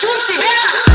[0.00, 0.87] শুনছি বেড়া